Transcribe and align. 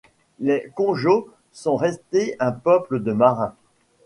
Les 0.39 0.71
Konjo 0.75 1.29
sont 1.51 1.75
restés 1.75 2.35
un 2.39 2.51
peuple 2.51 3.01
de 3.03 3.13
marins. 3.13 3.53